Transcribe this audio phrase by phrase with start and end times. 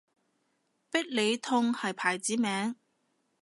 [0.89, 2.75] 必理痛係牌子名